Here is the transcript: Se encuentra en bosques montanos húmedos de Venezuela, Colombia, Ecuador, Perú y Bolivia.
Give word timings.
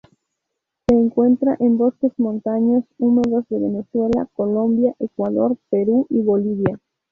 Se 0.87 0.95
encuentra 0.95 1.55
en 1.59 1.77
bosques 1.77 2.11
montanos 2.17 2.85
húmedos 2.97 3.47
de 3.49 3.59
Venezuela, 3.59 4.27
Colombia, 4.33 4.95
Ecuador, 4.97 5.57
Perú 5.69 6.07
y 6.09 6.23
Bolivia. 6.23 6.79